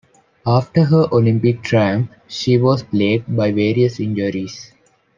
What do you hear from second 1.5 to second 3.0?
triumph, she was